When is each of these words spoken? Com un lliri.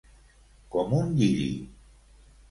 Com 0.75 0.95
un 0.99 1.11
lliri. 1.19 1.51